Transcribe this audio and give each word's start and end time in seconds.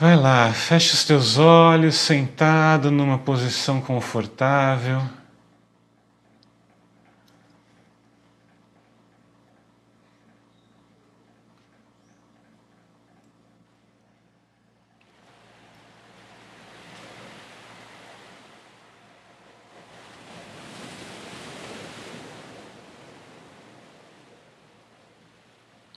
Vai 0.00 0.14
lá, 0.14 0.52
feche 0.52 0.94
os 0.94 1.02
teus 1.02 1.38
olhos, 1.38 1.96
sentado 1.96 2.88
numa 2.88 3.18
posição 3.18 3.80
confortável. 3.80 5.02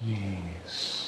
Isso. 0.02 1.02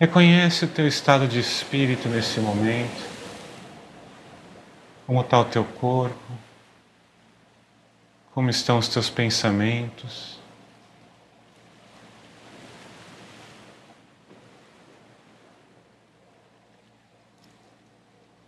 Reconhece 0.00 0.64
o 0.64 0.68
teu 0.68 0.88
estado 0.88 1.28
de 1.28 1.38
espírito 1.38 2.08
nesse 2.08 2.40
momento, 2.40 3.06
como 5.06 5.20
está 5.20 5.38
o 5.38 5.44
teu 5.44 5.62
corpo, 5.62 6.16
como 8.32 8.48
estão 8.48 8.78
os 8.78 8.88
teus 8.88 9.10
pensamentos. 9.10 10.40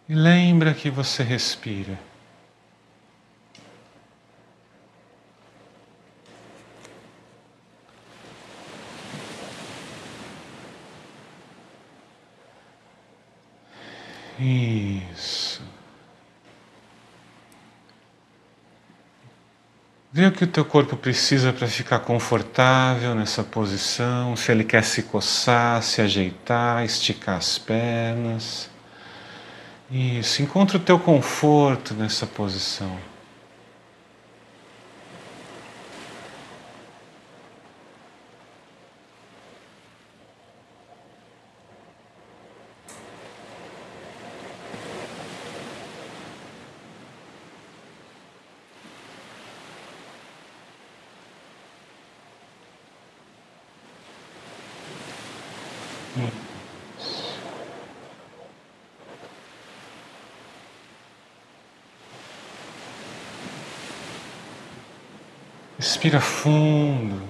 E 0.09 0.15
lembra 0.15 0.73
que 0.73 0.89
você 0.89 1.23
respira. 1.23 1.99
Isso. 14.43 15.63
Vê 20.23 20.29
o 20.29 20.31
que 20.31 20.45
o 20.45 20.47
teu 20.47 20.65
corpo 20.65 20.97
precisa 20.97 21.53
para 21.53 21.67
ficar 21.67 21.99
confortável 21.99 23.13
nessa 23.13 23.43
posição, 23.43 24.37
se 24.37 24.53
ele 24.53 24.63
quer 24.63 24.85
se 24.85 25.03
coçar, 25.03 25.83
se 25.83 26.01
ajeitar, 26.01 26.85
esticar 26.85 27.39
as 27.39 27.59
pernas. 27.59 28.71
Isso, 29.91 30.41
encontra 30.41 30.77
o 30.77 30.81
teu 30.81 30.97
conforto 30.97 31.93
nessa 31.93 32.25
posição. 32.25 32.97
Respira 65.79 66.21
fundo. 66.21 67.23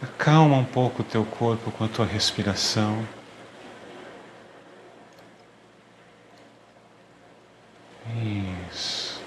Acalma 0.00 0.56
um 0.56 0.64
pouco 0.64 1.02
o 1.02 1.04
teu 1.04 1.24
corpo 1.24 1.72
com 1.72 1.84
a 1.84 1.88
tua 1.88 2.06
respiração. 2.06 3.06
Isso. 8.72 9.20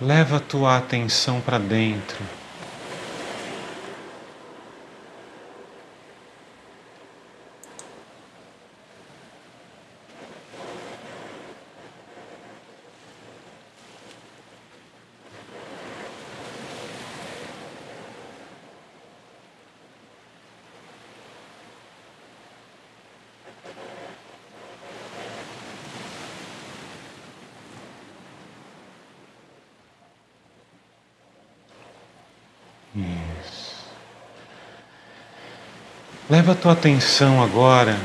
Leva 0.00 0.38
a 0.38 0.40
tua 0.40 0.76
atenção 0.76 1.40
para 1.40 1.58
dentro. 1.58 2.39
Leva 36.50 36.58
a 36.58 36.62
tua 36.62 36.72
atenção 36.72 37.40
agora 37.40 37.96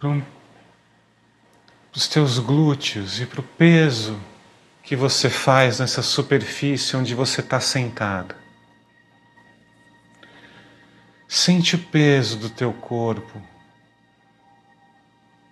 para 0.00 0.22
os 1.94 2.08
teus 2.08 2.38
glúteos 2.38 3.20
e 3.20 3.26
para 3.26 3.40
o 3.40 3.42
peso 3.42 4.18
que 4.82 4.96
você 4.96 5.28
faz 5.28 5.80
nessa 5.80 6.00
superfície 6.00 6.96
onde 6.96 7.14
você 7.14 7.42
está 7.42 7.60
sentado. 7.60 8.34
Sente 11.28 11.76
o 11.76 11.78
peso 11.78 12.38
do 12.38 12.48
teu 12.48 12.72
corpo 12.72 13.42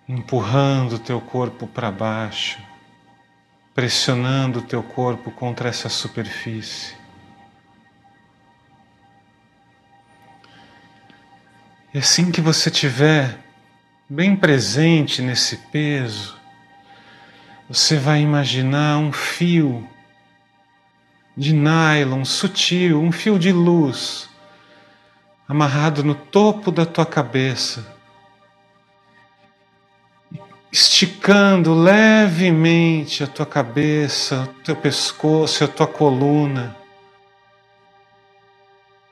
empurrando 0.09 0.93
o 0.93 0.99
teu 0.99 1.21
corpo 1.21 1.67
para 1.67 1.91
baixo 1.91 2.70
pressionando 3.73 4.59
o 4.59 4.61
teu 4.61 4.83
corpo 4.83 5.31
contra 5.31 5.69
essa 5.69 5.89
superfície. 5.89 6.95
E 11.93 11.97
assim 11.97 12.31
que 12.31 12.41
você 12.41 12.69
estiver 12.69 13.37
bem 14.09 14.35
presente 14.35 15.21
nesse 15.21 15.57
peso, 15.71 16.37
você 17.67 17.97
vai 17.97 18.21
imaginar 18.21 18.97
um 18.97 19.11
fio 19.11 19.87
de 21.35 21.53
nylon 21.53 22.25
sutil, 22.25 23.01
um 23.01 23.11
fio 23.11 23.39
de 23.39 23.51
luz, 23.51 24.29
amarrado 25.47 26.03
no 26.03 26.15
topo 26.15 26.71
da 26.71 26.85
tua 26.85 27.05
cabeça 27.05 28.00
esticando 30.71 31.73
levemente 31.73 33.23
a 33.23 33.27
tua 33.27 33.45
cabeça, 33.45 34.43
o 34.43 34.63
teu 34.63 34.75
pescoço, 34.75 35.65
a 35.65 35.67
tua 35.67 35.87
coluna, 35.87 36.75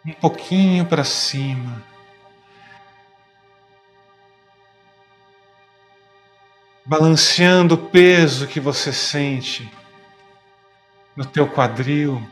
um 0.06 0.14
pouquinho 0.14 0.86
para 0.86 1.03
cima. 1.03 1.84
Balanceando 6.86 7.76
o 7.76 7.90
peso 7.90 8.47
que 8.47 8.59
você 8.59 8.94
sente 8.94 9.70
no 11.16 11.26
teu 11.26 11.47
quadril, 11.47 12.26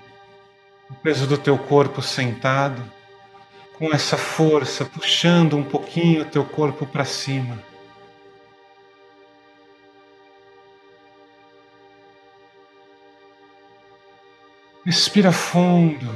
o 0.89 0.95
peso 0.95 1.27
do 1.27 1.37
teu 1.37 1.57
corpo 1.57 2.01
sentado, 2.01 2.81
com 3.77 3.93
essa 3.93 4.17
força, 4.17 4.85
puxando 4.85 5.57
um 5.57 5.63
pouquinho 5.63 6.21
o 6.21 6.25
teu 6.25 6.43
corpo 6.45 6.85
para 6.85 7.05
cima. 7.05 7.66
Respira 14.87 15.33
fundo. 15.33 16.09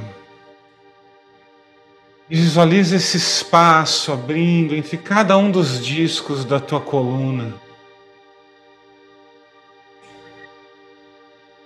E 2.30 2.34
visualiza 2.34 2.96
esse 2.96 3.18
espaço 3.18 4.10
abrindo 4.10 4.74
entre 4.74 4.96
cada 4.96 5.36
um 5.36 5.50
dos 5.50 5.84
discos 5.84 6.42
da 6.46 6.58
tua 6.58 6.80
coluna. 6.80 7.54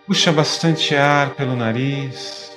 Puxa 0.04 0.32
bastante 0.32 0.96
ar 0.96 1.30
pelo 1.36 1.54
nariz. 1.54 2.50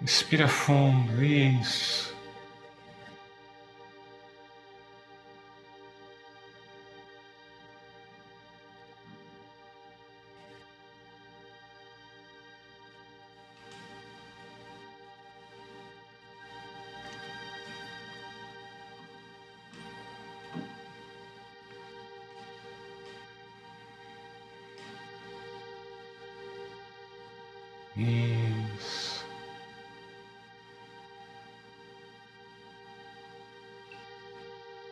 Respira 0.00 0.48
fundo, 0.48 1.24
isso. 1.24 2.09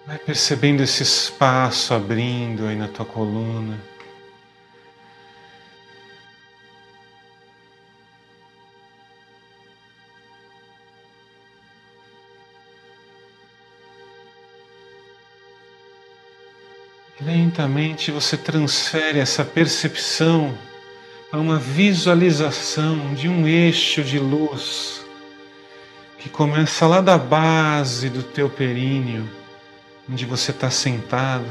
Vai 0.09 0.17
percebendo 0.17 0.83
esse 0.83 1.03
espaço 1.03 1.93
abrindo 1.93 2.67
aí 2.67 2.75
na 2.75 2.89
tua 2.89 3.05
coluna. 3.05 3.79
Lentamente 17.21 18.11
você 18.11 18.39
transfere 18.39 19.19
essa 19.19 19.45
percepção 19.45 20.57
a 21.31 21.37
uma 21.37 21.59
visualização 21.59 23.13
de 23.13 23.29
um 23.29 23.47
eixo 23.47 24.03
de 24.03 24.19
luz 24.19 25.05
que 26.19 26.31
começa 26.31 26.87
lá 26.87 27.03
da 27.03 27.19
base 27.19 28.09
do 28.09 28.23
teu 28.23 28.49
períneo, 28.49 29.29
onde 30.09 30.25
você 30.25 30.51
está 30.51 30.71
sentado, 30.71 31.47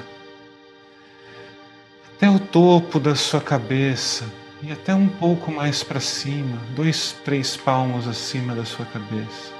até 2.15 2.29
o 2.29 2.39
topo 2.39 2.99
da 2.99 3.15
sua 3.15 3.39
cabeça 3.39 4.25
e 4.63 4.71
até 4.71 4.95
um 4.95 5.07
pouco 5.07 5.51
mais 5.51 5.83
para 5.83 5.99
cima, 5.99 6.57
dois, 6.75 7.15
três 7.23 7.55
palmos 7.55 8.07
acima 8.07 8.55
da 8.55 8.65
sua 8.65 8.85
cabeça. 8.85 9.55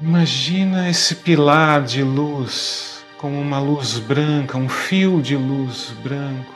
Imagina 0.00 0.88
esse 0.88 1.16
pilar 1.16 1.82
de 1.82 2.02
luz 2.02 3.04
como 3.18 3.38
uma 3.38 3.58
luz 3.58 3.98
branca, 3.98 4.56
um 4.56 4.68
fio 4.68 5.20
de 5.20 5.36
luz 5.36 5.90
branco. 6.02 6.54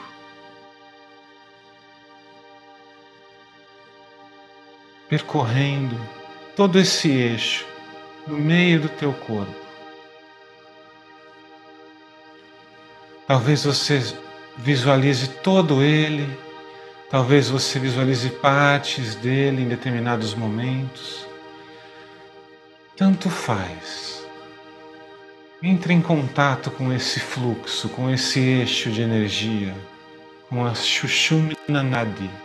Percorrendo 5.09 5.99
todo 6.55 6.79
esse 6.79 7.09
eixo 7.09 7.65
no 8.27 8.37
meio 8.37 8.81
do 8.81 8.89
teu 8.89 9.13
corpo. 9.13 9.53
Talvez 13.27 13.63
você 13.63 14.01
visualize 14.57 15.27
todo 15.27 15.81
ele, 15.81 16.37
talvez 17.09 17.49
você 17.49 17.79
visualize 17.79 18.29
partes 18.29 19.15
dele 19.15 19.63
em 19.63 19.67
determinados 19.67 20.35
momentos. 20.35 21.25
Tanto 22.95 23.29
faz. 23.29 24.23
Entre 25.61 25.93
em 25.93 26.01
contato 26.01 26.69
com 26.69 26.91
esse 26.91 27.19
fluxo, 27.19 27.89
com 27.89 28.09
esse 28.09 28.39
eixo 28.39 28.91
de 28.91 29.01
energia, 29.01 29.73
com 30.49 30.65
a 30.65 30.75
Shushumna 30.75 31.81
Nadi. 31.81 32.42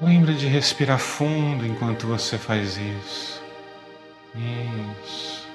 Lembra 0.00 0.34
de 0.34 0.46
respirar 0.46 0.98
fundo 0.98 1.66
enquanto 1.66 2.06
você 2.06 2.36
faz 2.36 2.76
isso. 2.76 3.42
Isso. 5.02 5.48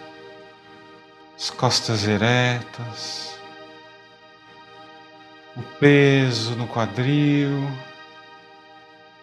As 1.35 1.49
costas 1.51 2.07
eretas. 2.07 3.39
O 5.55 5.61
peso 5.79 6.55
no 6.55 6.67
quadril. 6.67 7.69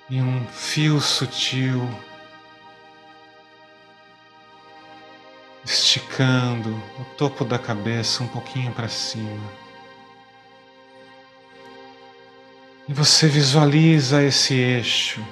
E 0.09 0.23
um 0.23 0.47
fio 0.47 1.01
sutil 1.01 1.89
esticando 5.65 6.83
o 6.99 7.05
topo 7.17 7.45
da 7.45 7.59
cabeça 7.59 8.23
um 8.23 8.29
pouquinho 8.29 8.73
para 8.73 8.89
cima. 8.89 9.68
E 12.89 12.93
você 12.95 13.29
visualiza 13.29 14.23
esse 14.23 14.55
eixo. 14.55 15.23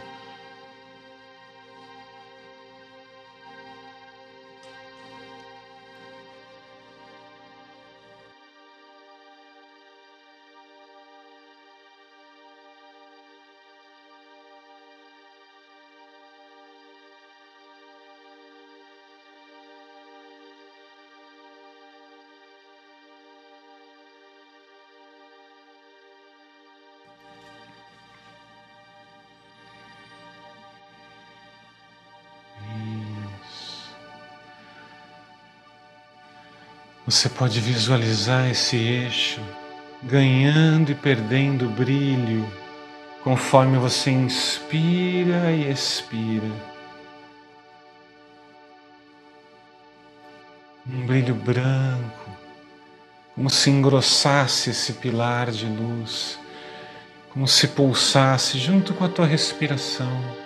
Você 37.16 37.30
pode 37.30 37.58
visualizar 37.60 38.46
esse 38.50 38.76
eixo 38.76 39.40
ganhando 40.02 40.92
e 40.92 40.94
perdendo 40.94 41.66
brilho 41.66 42.46
conforme 43.24 43.78
você 43.78 44.10
inspira 44.10 45.50
e 45.50 45.70
expira. 45.70 46.46
Um 50.86 51.06
brilho 51.06 51.34
branco, 51.34 52.30
como 53.34 53.48
se 53.48 53.70
engrossasse 53.70 54.68
esse 54.68 54.92
pilar 54.92 55.50
de 55.50 55.64
luz, 55.64 56.38
como 57.30 57.48
se 57.48 57.68
pulsasse 57.68 58.58
junto 58.58 58.92
com 58.92 59.04
a 59.04 59.08
tua 59.08 59.24
respiração. 59.24 60.45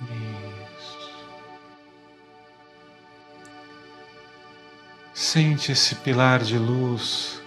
Isso. 0.00 1.10
Sente 5.12 5.72
esse 5.72 5.94
pilar 5.96 6.40
de 6.42 6.58
luz 6.58 7.40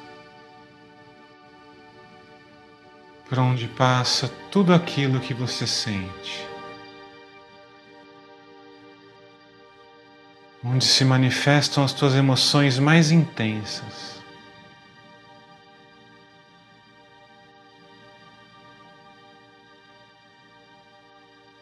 por 3.27 3.39
onde 3.39 3.67
passa 3.67 4.29
tudo 4.49 4.73
aquilo 4.73 5.19
que 5.19 5.33
você 5.33 5.67
sente. 5.67 6.47
Onde 10.63 10.85
se 10.85 11.03
manifestam 11.03 11.83
as 11.83 11.93
tuas 11.93 12.15
emoções 12.15 12.79
mais 12.79 13.11
intensas. 13.11 14.17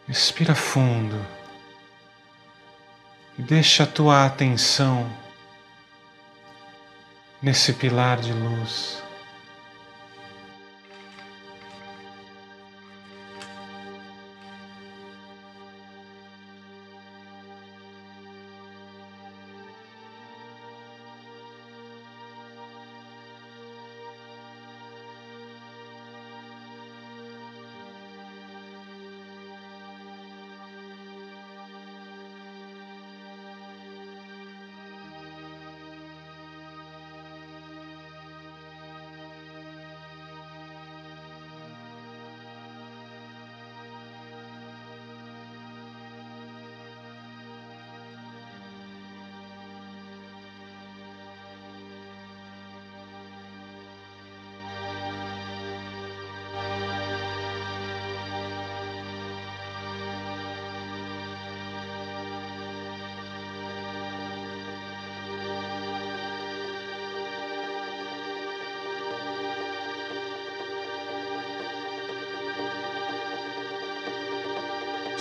Respira 0.06 0.54
fundo 0.76 1.18
e 3.38 3.42
deixa 3.42 3.84
a 3.84 3.86
tua 3.86 4.26
atenção 4.26 5.10
nesse 7.40 7.72
pilar 7.72 8.18
de 8.18 8.30
luz. 8.30 9.02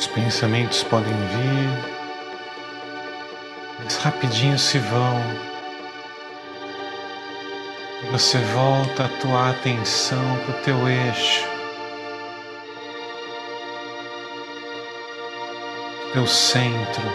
Os 0.06 0.12
pensamentos 0.12 0.84
podem 0.84 1.12
vir, 1.12 1.70
mas 3.84 3.98
rapidinho 3.98 4.60
se 4.60 4.78
vão. 4.78 5.20
E 8.04 8.12
você 8.12 8.38
volta 8.38 9.06
a 9.06 9.10
tua 9.20 9.50
atenção 9.50 10.24
para 10.46 10.52
o 10.52 10.62
teu 10.62 10.88
eixo, 10.88 11.48
teu 16.14 16.28
centro, 16.28 17.12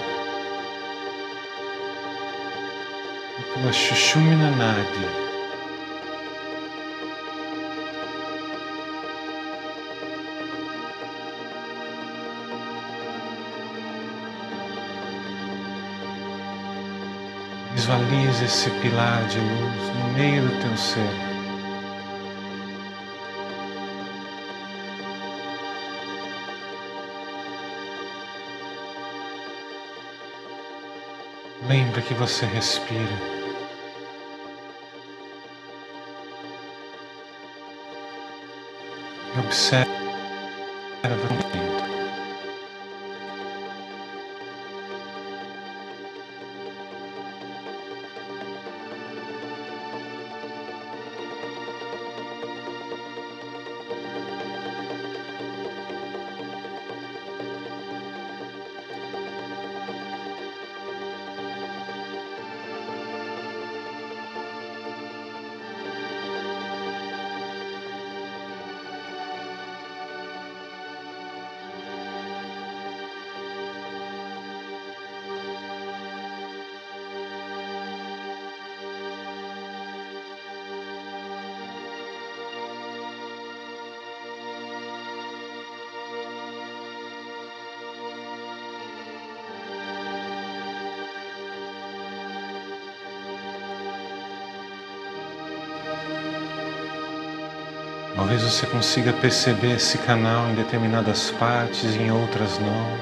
tua 3.55 3.73
Shushumina 3.73 4.51
Nadi. 4.51 5.30
Visualize 17.91 18.45
esse 18.45 18.71
pilar 18.83 19.27
de 19.27 19.41
luz 19.41 19.97
no 19.99 20.13
meio 20.13 20.43
do 20.43 20.61
teu 20.61 20.77
ser. 20.77 21.01
Lembra 31.67 32.01
que 32.01 32.15
você 32.15 32.47
respira. 32.47 33.11
Observe 39.37 39.91
Talvez 98.21 98.43
você 98.43 98.67
consiga 98.67 99.15
perceber 99.15 99.77
esse 99.77 99.97
canal 99.97 100.51
em 100.51 100.55
determinadas 100.55 101.31
partes, 101.31 101.97
em 101.97 102.11
outras 102.11 102.59
não. 102.59 102.99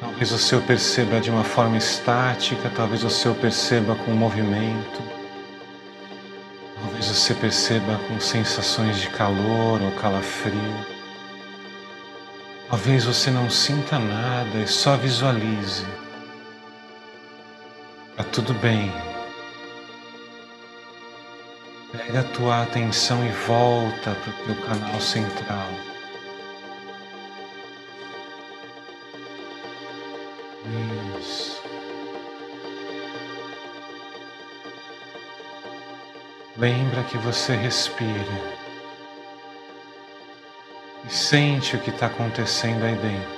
Talvez 0.00 0.30
você 0.30 0.56
o 0.56 0.62
perceba 0.62 1.20
de 1.20 1.30
uma 1.30 1.44
forma 1.44 1.76
estática, 1.76 2.72
talvez 2.74 3.02
você 3.02 3.28
o 3.28 3.34
perceba 3.34 3.94
com 3.94 4.12
movimento. 4.12 5.02
Talvez 6.80 7.04
você 7.08 7.34
perceba 7.34 8.00
com 8.08 8.18
sensações 8.18 8.98
de 8.98 9.10
calor 9.10 9.82
ou 9.82 9.92
calafrio. 10.00 10.86
Talvez 12.70 13.04
você 13.04 13.30
não 13.30 13.50
sinta 13.50 13.98
nada 13.98 14.60
e 14.60 14.66
só 14.66 14.96
visualize. 14.96 15.84
Está 18.12 18.24
tudo 18.24 18.54
bem. 18.54 19.11
Pega 22.12 22.28
a 22.28 22.30
tua 22.30 22.62
atenção 22.62 23.24
e 23.24 23.30
volta 23.30 24.14
para 24.14 24.30
o 24.30 24.44
teu 24.44 24.66
canal 24.66 25.00
central. 25.00 25.66
Isso. 31.18 31.62
Lembra 36.58 37.02
que 37.04 37.16
você 37.16 37.56
respira 37.56 38.12
e 41.06 41.10
sente 41.10 41.76
o 41.76 41.80
que 41.80 41.88
está 41.88 42.08
acontecendo 42.08 42.84
aí 42.84 42.94
dentro. 42.96 43.31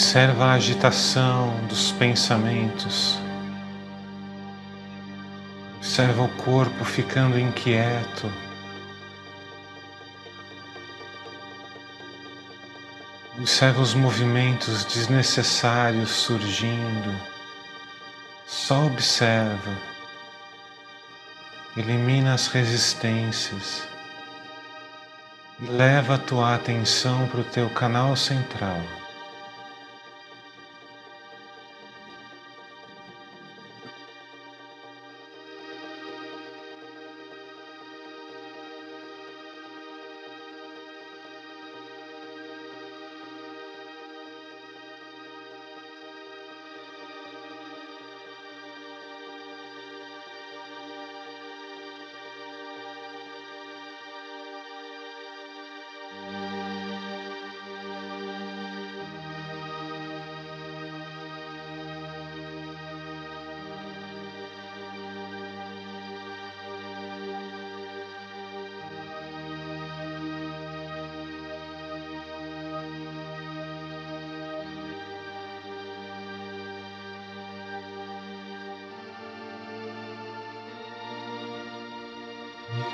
Observa 0.00 0.46
a 0.46 0.52
agitação 0.52 1.54
dos 1.66 1.92
pensamentos. 1.92 3.18
Observa 5.76 6.22
o 6.22 6.28
corpo 6.36 6.86
ficando 6.86 7.38
inquieto. 7.38 8.32
Observa 13.36 13.82
os 13.82 13.92
movimentos 13.92 14.86
desnecessários 14.86 16.08
surgindo. 16.08 17.14
Só 18.46 18.86
observa. 18.86 19.76
Elimina 21.76 22.32
as 22.32 22.46
resistências. 22.46 23.86
E 25.60 25.66
leva 25.66 26.14
a 26.14 26.18
tua 26.18 26.54
atenção 26.54 27.28
para 27.28 27.40
o 27.42 27.44
teu 27.44 27.68
canal 27.68 28.16
central. 28.16 28.80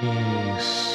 Isso. 0.03 0.86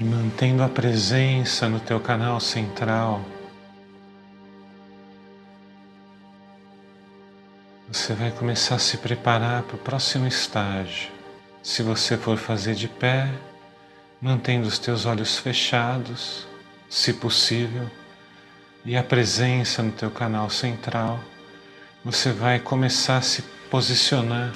E 0.00 0.04
mantendo 0.04 0.62
a 0.62 0.68
presença 0.68 1.68
no 1.68 1.78
teu 1.78 2.00
canal 2.00 2.40
central, 2.40 3.22
você 7.86 8.14
vai 8.14 8.30
começar 8.30 8.76
a 8.76 8.78
se 8.78 8.96
preparar 8.96 9.62
para 9.62 9.76
o 9.76 9.78
próximo 9.78 10.26
estágio. 10.26 11.10
Se 11.62 11.82
você 11.82 12.16
for 12.16 12.38
fazer 12.38 12.74
de 12.74 12.88
pé, 12.88 13.28
mantendo 14.22 14.66
os 14.66 14.78
teus 14.78 15.04
olhos 15.04 15.36
fechados, 15.36 16.46
se 16.88 17.12
possível, 17.12 17.90
e 18.86 18.96
a 18.96 19.02
presença 19.02 19.82
no 19.82 19.92
teu 19.92 20.10
canal 20.10 20.48
central, 20.48 21.20
você 22.02 22.32
vai 22.32 22.58
começar 22.58 23.18
a 23.18 23.22
se 23.22 23.42
posicionar 23.70 24.54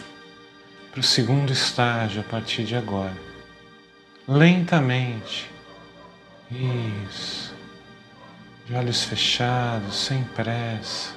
para 0.90 1.00
o 1.00 1.02
segundo 1.02 1.52
estágio 1.52 2.22
a 2.22 2.24
partir 2.24 2.64
de 2.64 2.74
agora 2.74 3.33
lentamente. 4.28 5.50
Isso. 6.50 7.54
De 8.66 8.74
olhos 8.74 9.04
fechados, 9.04 9.94
sem 9.94 10.24
pressa. 10.24 11.14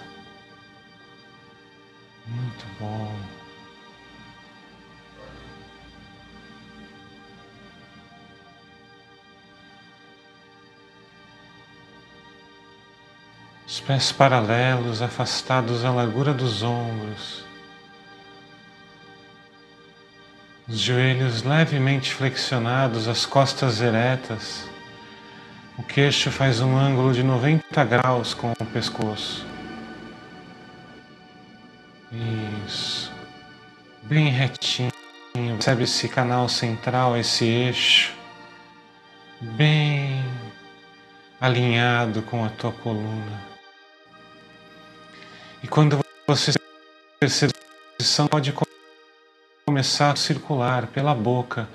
Muito 2.26 2.66
bom. 2.80 3.16
Os 13.66 13.80
pés 13.82 14.12
paralelos, 14.12 15.02
afastados 15.02 15.86
à 15.86 15.92
largura 15.92 16.34
dos 16.34 16.64
ombros. 16.64 17.47
Os 20.68 20.80
joelhos 20.80 21.44
levemente 21.44 22.14
flexionados, 22.14 23.08
as 23.08 23.26
costas 23.26 23.82
eretas. 23.82 24.68
O 25.78 25.84
queixo 25.84 26.30
faz 26.30 26.60
um 26.60 26.76
ângulo 26.76 27.14
de 27.14 27.24
90 27.24 27.86
graus 27.86 28.34
com 28.34 28.52
o 28.52 28.66
pescoço. 28.66 29.46
Isso. 32.66 33.12
Bem 34.04 34.30
retinho. 34.30 34.92
Percebe 35.34 35.84
esse 35.84 36.10
canal 36.10 36.50
central, 36.50 37.16
esse 37.16 37.46
eixo. 37.46 38.14
Bem 39.40 40.26
alinhado 41.40 42.22
com 42.24 42.44
a 42.44 42.50
tua 42.50 42.72
coluna. 42.72 43.42
E 45.64 45.68
quando 45.68 46.00
você 46.28 46.54
percebe 47.20 47.54
a 47.56 47.98
posição, 47.98 48.28
pode 48.28 48.52
começar 48.52 48.77
a 49.70 50.16
circular 50.16 50.88
pela 50.88 51.14
boca, 51.14 51.68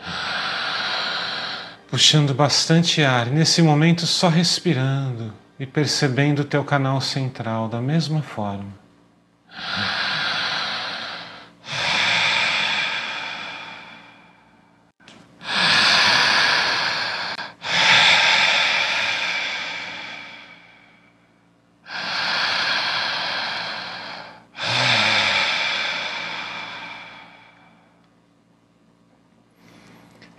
puxando 1.90 2.32
bastante 2.32 3.02
ar. 3.02 3.26
nesse 3.26 3.60
momento, 3.60 4.06
só 4.06 4.28
respirando 4.28 5.30
e 5.60 5.66
percebendo 5.66 6.40
o 6.40 6.44
teu 6.46 6.64
canal 6.64 7.02
central 7.02 7.68
da 7.68 7.82
mesma 7.82 8.22
forma. 8.22 8.72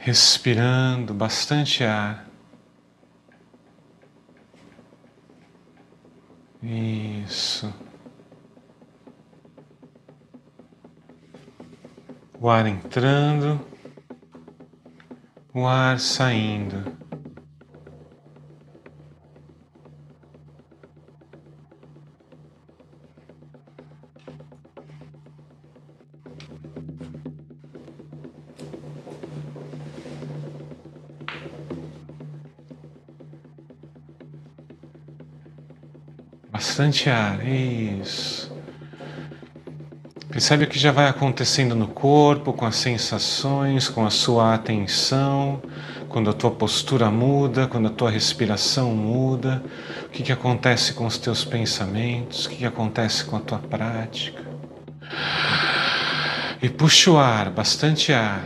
Respirando 0.04 1.14
bastante 1.14 1.86
ar. 1.86 2.28
Isso. 6.62 7.74
O 12.38 12.50
ar 12.50 12.68
entrando, 12.68 13.66
o 15.54 15.66
ar 15.66 15.98
saindo. 16.02 17.03
Bastante 36.74 37.08
ar. 37.08 37.48
Isso. 37.48 38.52
Percebe 40.28 40.64
o 40.64 40.68
que 40.68 40.80
já 40.80 40.92
vai 40.92 41.08
acontecendo 41.08 41.76
no 41.76 41.88
corpo, 41.88 42.52
com 42.52 42.66
as 42.66 42.78
sensações, 42.78 43.88
com 43.88 44.04
a 44.04 44.10
sua 44.10 44.56
atenção, 44.56 45.62
quando 46.10 46.32
a 46.32 46.34
tua 46.34 46.50
postura 46.50 47.12
muda, 47.12 47.68
quando 47.68 47.90
a 47.90 47.92
tua 47.92 48.10
respiração 48.10 48.90
muda, 48.96 49.64
o 50.08 50.10
que, 50.10 50.24
que 50.24 50.32
acontece 50.32 50.94
com 50.94 51.06
os 51.06 51.20
teus 51.20 51.46
pensamentos, 51.46 52.48
o 52.48 52.50
que, 52.50 52.56
que 52.56 52.66
acontece 52.66 53.24
com 53.24 53.36
a 53.36 53.40
tua 53.40 53.60
prática. 53.60 54.42
E 56.60 56.70
puxa 56.70 57.12
o 57.12 57.20
ar, 57.20 57.52
bastante 57.52 58.12
ar. 58.12 58.44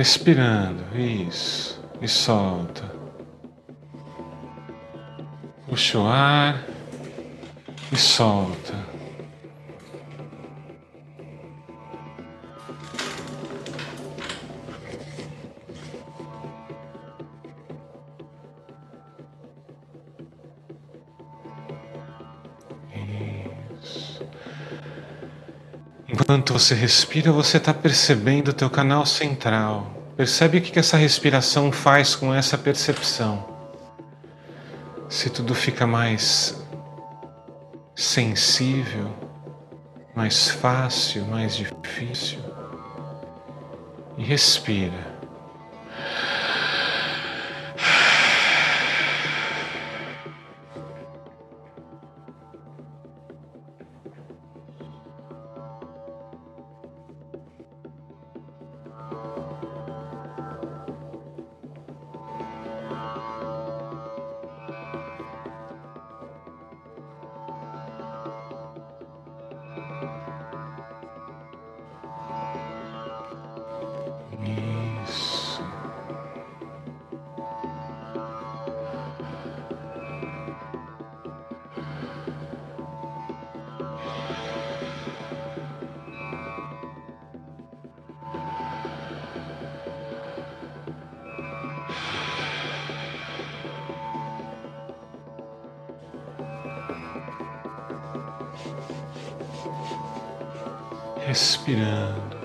Respirando, 0.00 0.82
isso, 0.98 1.78
e 2.00 2.08
solta. 2.08 2.90
Puxa 5.68 5.98
o 5.98 6.08
ar 6.08 6.64
e 7.92 7.96
solta. 7.98 8.72
Enquanto 26.30 26.52
você 26.52 26.76
respira, 26.76 27.32
você 27.32 27.56
está 27.56 27.74
percebendo 27.74 28.50
o 28.50 28.52
teu 28.52 28.70
canal 28.70 29.04
central. 29.04 29.92
Percebe 30.16 30.58
o 30.58 30.60
que 30.60 30.78
essa 30.78 30.96
respiração 30.96 31.72
faz 31.72 32.14
com 32.14 32.32
essa 32.32 32.56
percepção. 32.56 33.44
Se 35.08 35.28
tudo 35.28 35.56
fica 35.56 35.88
mais 35.88 36.56
sensível, 37.96 39.12
mais 40.14 40.48
fácil, 40.48 41.26
mais 41.26 41.56
difícil. 41.56 42.38
E 44.16 44.22
respira. 44.22 45.09
Respirando. 101.30 102.40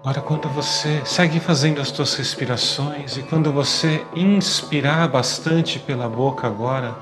Agora, 0.00 0.20
quando 0.22 0.48
você 0.48 1.02
segue 1.04 1.38
fazendo 1.38 1.82
as 1.82 1.88
suas 1.88 2.14
respirações 2.14 3.18
e 3.18 3.22
quando 3.24 3.52
você 3.52 4.02
inspirar 4.14 5.06
bastante 5.08 5.78
pela 5.78 6.08
boca 6.08 6.46
agora, 6.46 6.94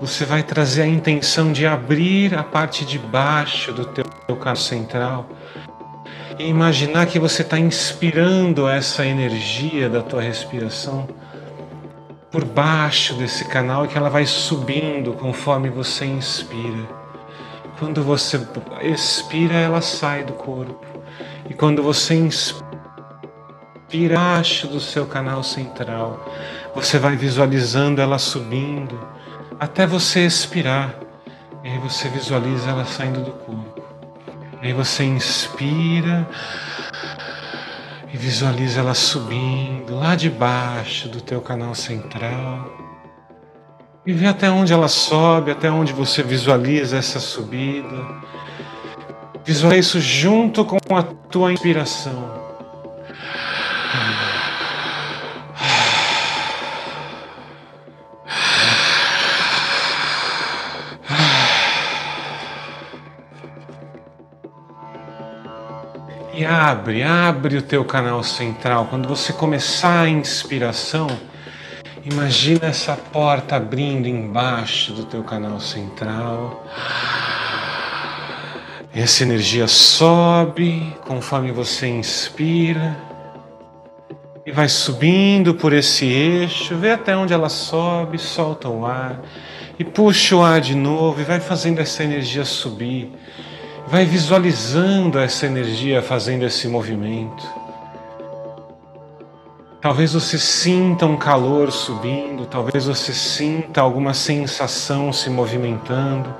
você 0.00 0.24
vai 0.24 0.42
trazer 0.42 0.82
a 0.82 0.86
intenção 0.86 1.52
de 1.52 1.66
abrir 1.66 2.34
a 2.34 2.42
parte 2.42 2.86
de 2.86 2.98
baixo 2.98 3.74
do 3.74 3.84
teu, 3.84 4.04
teu 4.04 4.56
central 4.56 5.26
e 6.38 6.48
imaginar 6.48 7.04
que 7.06 7.18
você 7.18 7.42
está 7.42 7.58
inspirando 7.58 8.66
essa 8.66 9.04
energia 9.04 9.90
da 9.90 10.00
tua 10.00 10.22
respiração 10.22 11.06
por 12.38 12.44
baixo 12.44 13.14
desse 13.14 13.44
canal 13.46 13.84
e 13.84 13.88
que 13.88 13.98
ela 13.98 14.08
vai 14.08 14.24
subindo 14.24 15.12
conforme 15.14 15.68
você 15.68 16.04
inspira. 16.04 16.88
Quando 17.80 18.00
você 18.04 18.40
expira, 18.80 19.54
ela 19.54 19.80
sai 19.80 20.22
do 20.22 20.34
corpo. 20.34 20.86
E 21.50 21.54
quando 21.54 21.82
você 21.82 22.14
inspira 22.14 22.62
abaixo 24.12 24.68
do 24.68 24.78
seu 24.78 25.04
canal 25.04 25.42
central, 25.42 26.32
você 26.72 26.96
vai 26.96 27.16
visualizando 27.16 28.00
ela 28.00 28.18
subindo 28.18 28.96
até 29.58 29.84
você 29.84 30.24
expirar. 30.24 30.94
E 31.64 31.70
aí 31.70 31.78
você 31.78 32.08
visualiza 32.08 32.70
ela 32.70 32.84
saindo 32.84 33.20
do 33.20 33.32
corpo. 33.32 33.82
E 34.62 34.68
aí 34.68 34.72
você 34.72 35.02
inspira 35.02 36.24
visualiza 38.18 38.80
ela 38.80 38.94
subindo 38.94 39.94
lá 39.94 40.16
de 40.16 40.28
baixo 40.28 41.08
do 41.08 41.20
teu 41.20 41.40
canal 41.40 41.72
central. 41.72 42.68
E 44.04 44.12
vê 44.12 44.26
até 44.26 44.50
onde 44.50 44.72
ela 44.72 44.88
sobe, 44.88 45.52
até 45.52 45.70
onde 45.70 45.92
você 45.92 46.22
visualiza 46.22 46.96
essa 46.96 47.20
subida. 47.20 48.06
Visualiza 49.44 49.78
isso 49.78 50.00
junto 50.00 50.64
com 50.64 50.96
a 50.96 51.02
tua 51.02 51.52
inspiração. 51.52 52.47
E 66.38 66.46
abre, 66.46 67.02
abre 67.02 67.56
o 67.56 67.62
teu 67.62 67.84
canal 67.84 68.22
central. 68.22 68.86
Quando 68.86 69.08
você 69.08 69.32
começar 69.32 70.02
a 70.02 70.08
inspiração, 70.08 71.08
imagina 72.04 72.66
essa 72.66 72.94
porta 72.94 73.56
abrindo 73.56 74.06
embaixo 74.06 74.92
do 74.92 75.04
teu 75.04 75.24
canal 75.24 75.58
central. 75.58 76.64
Essa 78.94 79.24
energia 79.24 79.66
sobe 79.66 80.96
conforme 81.08 81.50
você 81.50 81.88
inspira 81.88 82.96
e 84.46 84.52
vai 84.52 84.68
subindo 84.68 85.56
por 85.56 85.72
esse 85.72 86.06
eixo, 86.06 86.76
vê 86.76 86.92
até 86.92 87.16
onde 87.16 87.34
ela 87.34 87.48
sobe, 87.48 88.16
solta 88.16 88.68
o 88.68 88.86
ar 88.86 89.20
e 89.76 89.82
puxa 89.82 90.36
o 90.36 90.44
ar 90.44 90.60
de 90.60 90.76
novo 90.76 91.20
e 91.20 91.24
vai 91.24 91.40
fazendo 91.40 91.80
essa 91.80 92.04
energia 92.04 92.44
subir. 92.44 93.10
Vai 93.90 94.04
visualizando 94.04 95.18
essa 95.18 95.46
energia 95.46 96.02
fazendo 96.02 96.44
esse 96.44 96.68
movimento. 96.68 97.42
Talvez 99.80 100.12
você 100.12 100.38
sinta 100.38 101.06
um 101.06 101.16
calor 101.16 101.72
subindo, 101.72 102.44
talvez 102.44 102.84
você 102.84 103.14
sinta 103.14 103.80
alguma 103.80 104.12
sensação 104.12 105.10
se 105.10 105.30
movimentando. 105.30 106.34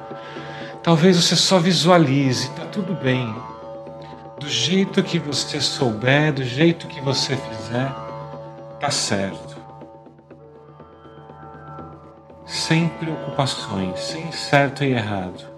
Talvez 0.82 1.16
você 1.16 1.34
só 1.34 1.58
visualize, 1.58 2.50
tá 2.50 2.66
tudo 2.66 2.92
bem. 2.92 3.34
Do 4.38 4.46
jeito 4.46 5.02
que 5.02 5.18
você 5.18 5.58
souber, 5.58 6.34
do 6.34 6.44
jeito 6.44 6.86
que 6.86 7.00
você 7.00 7.34
fizer, 7.34 7.90
tá 8.78 8.90
certo. 8.90 9.56
Sem 12.44 12.88
preocupações, 12.88 13.98
sem 14.00 14.30
certo 14.32 14.84
e 14.84 14.92
errado. 14.92 15.57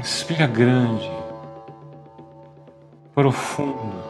Respira 0.00 0.46
grande, 0.46 1.10
profundo. 3.14 4.02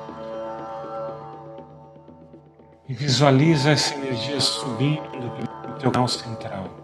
E 2.88 2.94
visualiza 2.94 3.70
essa 3.72 3.96
energia 3.96 4.40
subindo 4.40 5.10
pelo 5.10 5.78
teu 5.80 5.90
canal 5.90 6.06
central. 6.06 6.79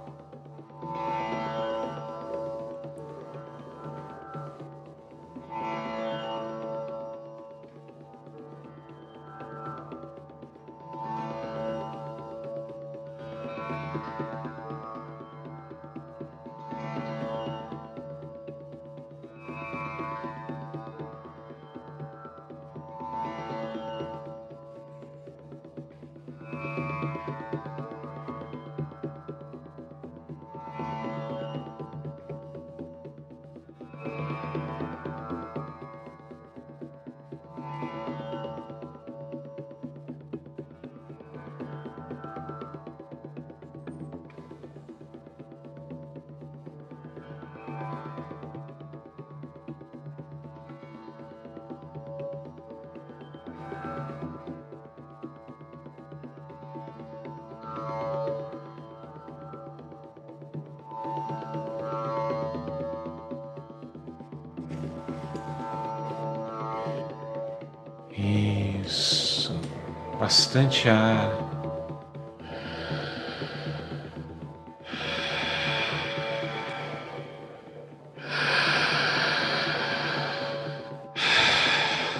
Bastante 70.56 70.88
ar. 70.88 71.30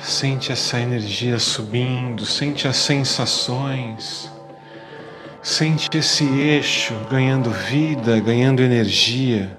Sente 0.03 0.53
essa 0.53 0.79
energia 0.79 1.39
subindo, 1.39 2.27
sente 2.27 2.69
as 2.69 2.77
sensações, 2.77 4.31
sente 5.43 5.89
esse 5.97 6.25
eixo 6.25 6.93
ganhando 7.11 7.51
vida, 7.51 8.21
ganhando 8.21 8.61
energia. 8.61 9.57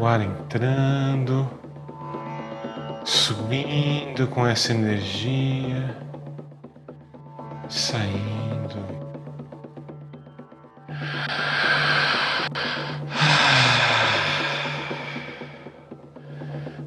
O 0.00 0.06
ar 0.06 0.22
entrando, 0.22 1.46
subindo 3.04 4.26
com 4.28 4.46
essa 4.46 4.72
energia, 4.72 5.94
saindo. 7.68 8.80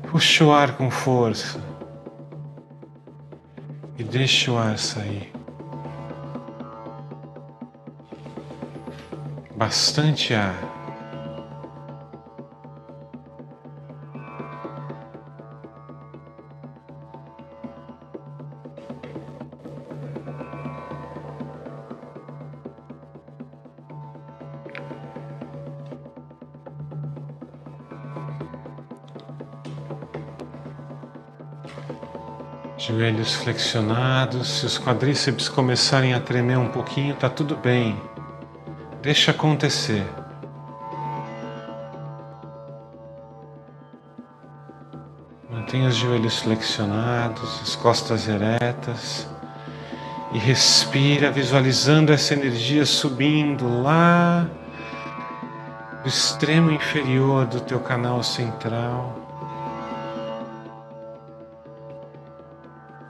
Puxa 0.09 0.45
o 0.45 0.51
ar 0.51 0.75
com 0.75 0.89
força 0.89 1.61
e 3.95 4.03
deixa 4.03 4.51
o 4.51 4.57
ar 4.57 4.79
sair. 4.79 5.31
Bastante 9.55 10.33
ar. 10.33 10.82
Joelhos 33.03 33.35
flexionados, 33.35 34.59
se 34.59 34.65
os 34.65 34.79
quadríceps 34.79 35.49
começarem 35.49 36.13
a 36.13 36.21
tremer 36.21 36.57
um 36.57 36.69
pouquinho, 36.69 37.13
tá 37.13 37.29
tudo 37.29 37.53
bem. 37.53 38.01
Deixa 39.01 39.31
acontecer. 39.31 40.05
Mantenha 45.51 45.89
os 45.89 45.95
joelhos 45.95 46.39
flexionados, 46.39 47.59
as 47.61 47.75
costas 47.75 48.25
eretas 48.29 49.27
e 50.31 50.37
respira 50.37 51.29
visualizando 51.29 52.13
essa 52.13 52.33
energia 52.33 52.85
subindo 52.85 53.81
lá 53.83 54.47
do 56.01 56.07
extremo 56.07 56.71
inferior 56.71 57.45
do 57.47 57.59
teu 57.59 57.81
canal 57.81 58.23
central. 58.23 59.32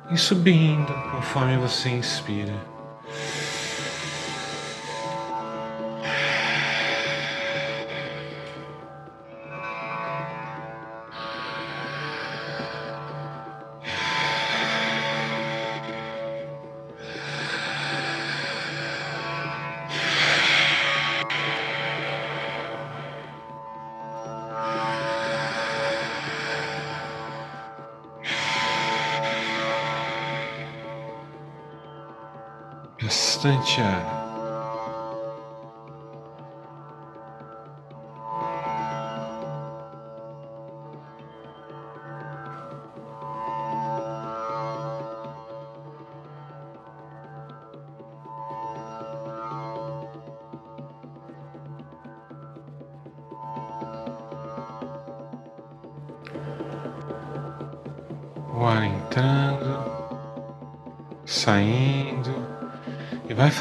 E 0.09 0.17
subindo 0.17 0.93
conforme 1.11 1.57
você 1.57 1.89
inspira. 1.89 2.72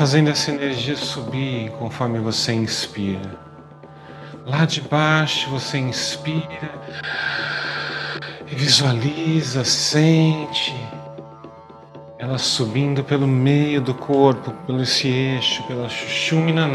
Fazendo 0.03 0.31
essa 0.31 0.51
energia 0.51 0.97
subir 0.97 1.71
conforme 1.79 2.19
você 2.19 2.53
inspira. 2.53 3.39
Lá 4.45 4.65
de 4.65 4.81
baixo 4.81 5.49
você 5.49 5.79
inspira 5.79 6.73
e 8.45 8.53
visualiza, 8.53 9.63
sente 9.63 10.75
ela 12.19 12.37
subindo 12.37 13.05
pelo 13.05 13.29
meio 13.29 13.81
do 13.81 13.95
corpo, 13.95 14.51
pelo 14.67 14.83
esse 14.83 15.07
eixo, 15.07 15.63
pela 15.69 15.89
Shushumina 15.89 16.67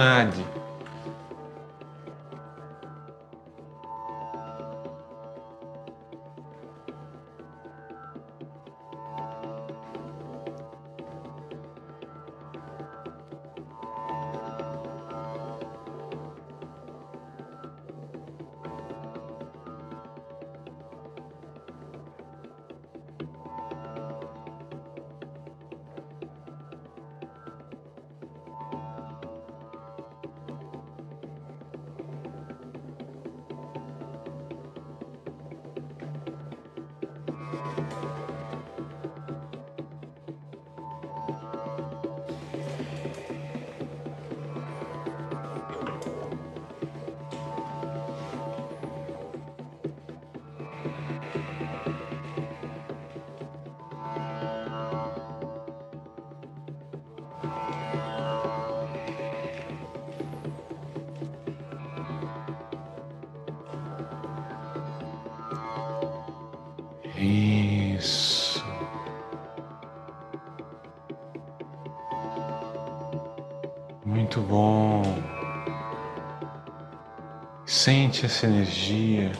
Sente 77.88 78.26
essa 78.26 78.46
energia. 78.46 79.32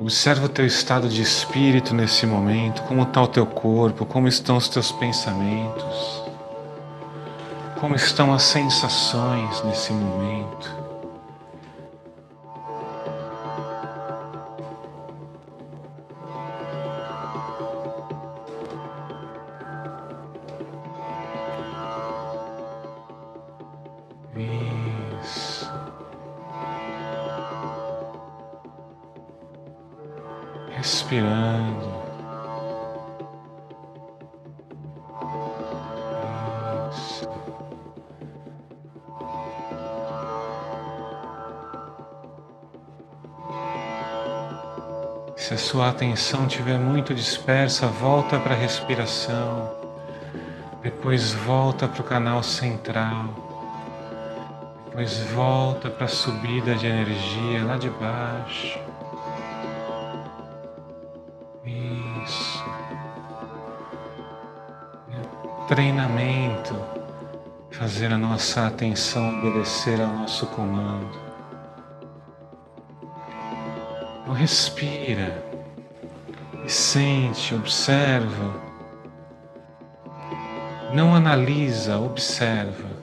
Observa 0.00 0.46
o 0.46 0.48
teu 0.48 0.66
estado 0.66 1.08
de 1.08 1.22
espírito 1.22 1.94
nesse 1.94 2.26
momento, 2.26 2.82
como 2.88 3.04
está 3.04 3.22
o 3.22 3.28
teu 3.28 3.46
corpo, 3.46 4.04
como 4.04 4.26
estão 4.26 4.56
os 4.56 4.68
teus 4.68 4.90
pensamentos, 4.90 6.24
como 7.78 7.94
estão 7.94 8.34
as 8.34 8.42
sensações 8.42 9.62
nesse 9.62 9.92
momento. 9.92 10.77
Atenção 45.98 46.46
estiver 46.46 46.78
muito 46.78 47.12
dispersa, 47.12 47.88
volta 47.88 48.38
para 48.38 48.54
a 48.54 48.56
respiração. 48.56 49.76
Depois 50.80 51.32
volta 51.32 51.88
para 51.88 52.00
o 52.00 52.04
canal 52.04 52.40
central. 52.40 53.24
Depois 54.84 55.18
volta 55.32 55.90
para 55.90 56.04
a 56.04 56.08
subida 56.08 56.76
de 56.76 56.86
energia 56.86 57.64
lá 57.64 57.76
de 57.76 57.90
baixo. 57.90 58.78
Isso. 61.64 62.64
Treinamento. 65.66 66.76
Fazer 67.72 68.12
a 68.12 68.18
nossa 68.18 68.68
atenção 68.68 69.36
obedecer 69.40 70.00
ao 70.00 70.06
nosso 70.06 70.46
comando. 70.46 71.28
Então, 74.22 74.32
respira 74.32 75.47
e 76.68 76.70
sente, 76.70 77.54
observa. 77.54 78.62
Não 80.92 81.14
analisa, 81.14 81.98
observa. 81.98 82.97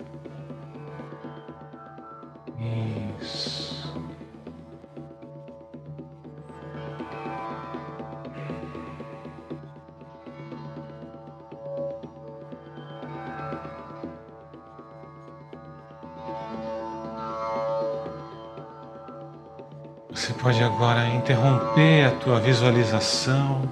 Tua 22.26 22.40
visualização, 22.40 23.70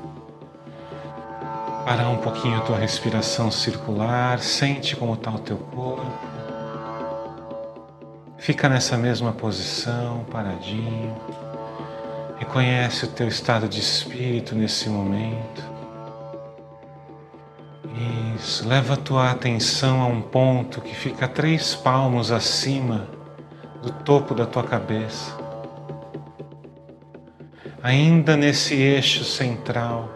parar 1.83 2.09
um 2.09 2.17
pouquinho 2.17 2.55
a 2.55 2.61
tua 2.61 2.77
respiração 2.77 3.49
circular, 3.49 4.37
sente 4.37 4.95
como 4.95 5.15
está 5.15 5.31
o 5.31 5.39
teu 5.39 5.57
corpo. 5.57 6.05
Fica 8.37 8.69
nessa 8.69 8.95
mesma 8.95 9.31
posição, 9.31 10.23
paradinho. 10.31 11.15
Reconhece 12.37 13.05
o 13.05 13.07
teu 13.07 13.27
estado 13.27 13.67
de 13.67 13.79
espírito 13.79 14.53
nesse 14.53 14.87
momento. 14.87 15.63
Isso, 18.35 18.67
leva 18.67 18.93
a 18.93 18.97
tua 18.97 19.31
atenção 19.31 19.99
a 19.99 20.05
um 20.05 20.21
ponto 20.21 20.79
que 20.79 20.93
fica 20.93 21.27
três 21.27 21.73
palmos 21.73 22.31
acima 22.31 23.07
do 23.81 23.91
topo 23.91 24.35
da 24.35 24.45
tua 24.45 24.63
cabeça 24.63 25.42
ainda 27.83 28.37
nesse 28.37 28.75
eixo 28.75 29.25
central. 29.25 30.09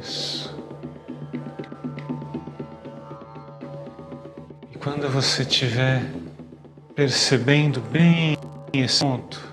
Isso. 0.00 0.58
E 4.72 4.78
quando 4.78 5.06
você 5.10 5.42
estiver 5.42 6.02
percebendo 6.94 7.80
bem 7.82 8.38
esse 8.72 9.00
ponto, 9.00 9.52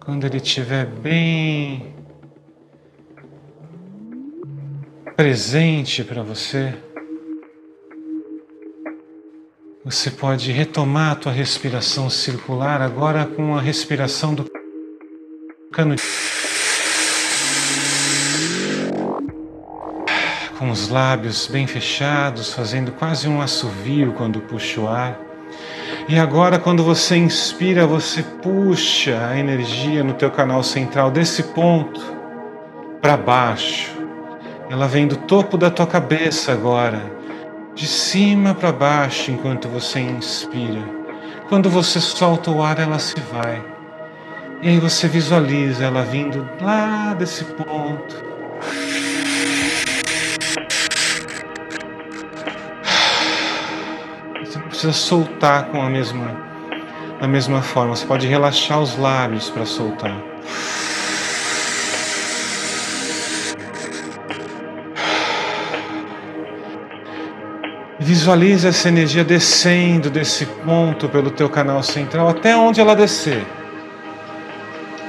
quando 0.00 0.24
ele 0.24 0.38
estiver 0.38 0.86
bem 0.86 1.94
presente 5.14 6.02
para 6.02 6.22
você, 6.22 6.74
você 9.84 10.10
pode 10.10 10.50
retomar 10.50 11.12
a 11.12 11.14
tua 11.14 11.32
respiração 11.32 12.08
circular 12.08 12.80
agora 12.80 13.26
com 13.26 13.54
a 13.54 13.60
respiração 13.60 14.34
do 14.34 14.46
cano 15.70 15.94
com 20.58 20.70
os 20.70 20.88
lábios 20.88 21.46
bem 21.46 21.66
fechados, 21.66 22.54
fazendo 22.54 22.92
quase 22.92 23.28
um 23.28 23.42
assovio 23.42 24.14
quando 24.14 24.40
puxa 24.40 24.80
o 24.80 24.88
ar. 24.88 25.20
E 26.08 26.18
agora 26.18 26.58
quando 26.58 26.82
você 26.82 27.16
inspira, 27.16 27.86
você 27.86 28.22
puxa 28.22 29.28
a 29.28 29.38
energia 29.38 30.02
no 30.02 30.14
teu 30.14 30.30
canal 30.30 30.62
central 30.62 31.10
desse 31.10 31.42
ponto 31.42 32.00
para 33.02 33.18
baixo. 33.18 33.92
Ela 34.70 34.88
vem 34.88 35.06
do 35.06 35.16
topo 35.16 35.58
da 35.58 35.70
tua 35.70 35.86
cabeça 35.86 36.52
agora 36.52 37.23
de 37.74 37.86
cima 37.86 38.54
para 38.54 38.72
baixo 38.72 39.30
enquanto 39.30 39.68
você 39.68 40.00
inspira. 40.00 40.82
Quando 41.48 41.68
você 41.68 42.00
solta 42.00 42.50
o 42.50 42.62
ar, 42.62 42.78
ela 42.78 42.98
se 42.98 43.18
vai. 43.32 43.62
E 44.62 44.68
aí 44.68 44.78
você 44.78 45.08
visualiza 45.08 45.84
ela 45.84 46.02
vindo 46.02 46.48
lá 46.60 47.14
desse 47.14 47.44
ponto. 47.44 48.24
Você 54.40 54.58
não 54.58 54.68
precisa 54.68 54.92
soltar 54.92 55.66
com 55.66 55.82
a 55.82 55.90
mesma, 55.90 56.36
da 57.20 57.26
mesma 57.26 57.60
forma. 57.60 57.96
Você 57.96 58.06
pode 58.06 58.26
relaxar 58.26 58.80
os 58.80 58.96
lábios 58.96 59.50
para 59.50 59.66
soltar. 59.66 60.33
Visualize 68.04 68.68
essa 68.68 68.88
energia 68.88 69.24
descendo 69.24 70.10
desse 70.10 70.44
ponto 70.44 71.08
pelo 71.08 71.30
teu 71.30 71.48
canal 71.48 71.82
central 71.82 72.28
até 72.28 72.54
onde 72.54 72.78
ela 72.78 72.94
descer. 72.94 73.46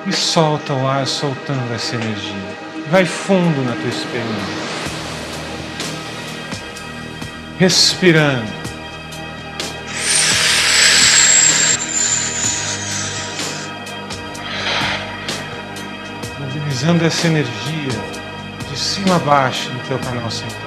E 0.07 0.13
solta 0.13 0.71
o 0.71 0.87
ar 0.87 1.05
soltando 1.05 1.73
essa 1.73 1.93
energia. 1.95 2.55
Vai 2.89 3.03
fundo 3.03 3.61
na 3.65 3.73
tua 3.73 3.89
experiência. 3.89 4.65
Respirando. 7.59 8.49
Mobilizando 16.39 17.03
essa 17.03 17.27
energia 17.27 17.99
de 18.71 18.79
cima 18.79 19.17
a 19.17 19.19
baixo 19.19 19.69
no 19.73 19.79
teu 19.81 19.99
canal 19.99 20.31
central. 20.31 20.64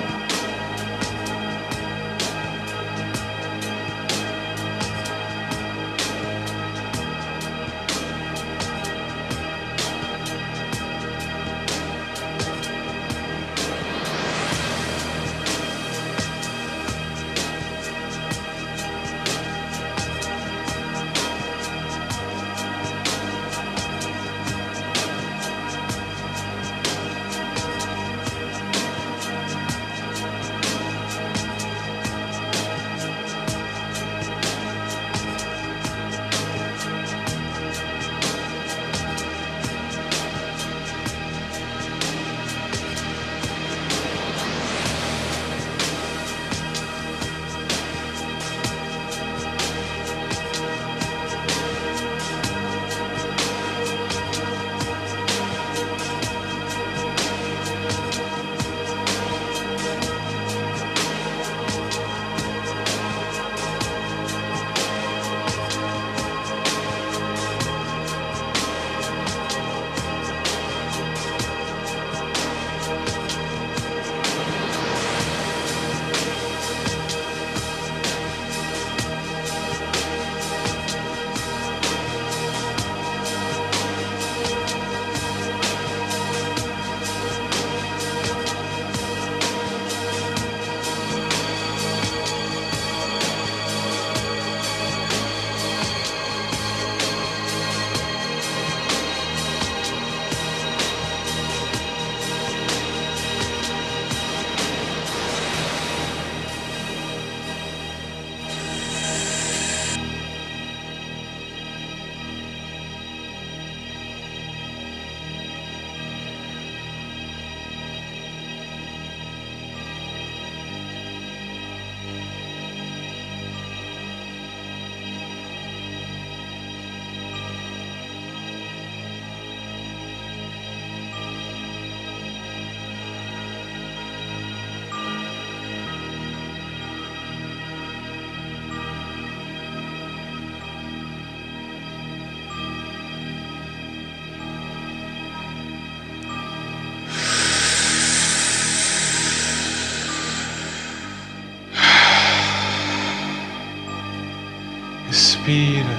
Respira. 155.49 155.97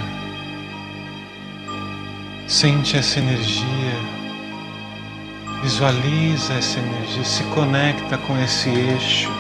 Sente 2.48 2.98
essa 2.98 3.18
energia. 3.18 3.66
Visualiza 5.64 6.54
essa 6.54 6.80
energia, 6.80 7.24
se 7.24 7.44
conecta 7.46 8.16
com 8.20 8.40
esse 8.40 8.70
eixo. 8.70 9.32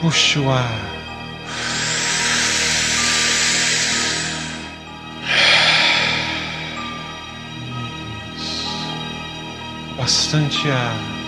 Puxa 0.00 0.40
o 0.40 0.50
ar. 0.50 0.80
Bastante 9.96 10.68
ar. 10.72 11.21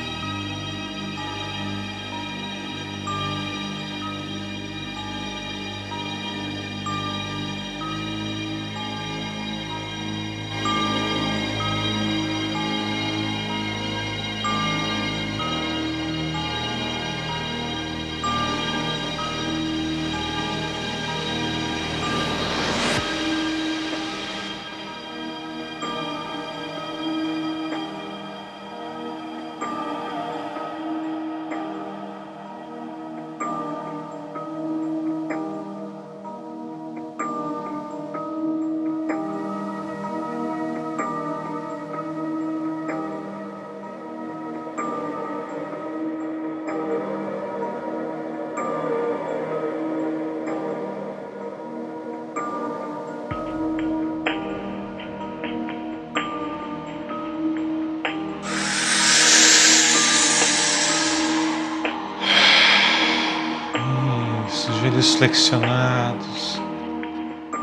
Flexionados, 65.13 66.61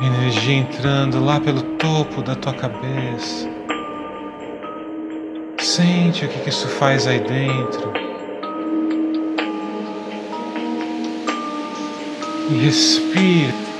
energia 0.01 0.55
entrando 0.55 1.23
lá 1.23 1.39
pelo 1.39 1.61
topo 1.77 2.21
da 2.21 2.35
tua 2.35 2.53
cabeça. 2.53 3.49
Sente 5.59 6.25
o 6.25 6.29
que 6.29 6.49
isso 6.49 6.67
faz 6.67 7.07
aí 7.07 7.19
dentro. 7.19 7.93
E 12.49 12.53
respira. 12.55 13.70